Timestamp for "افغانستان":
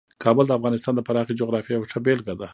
0.57-0.93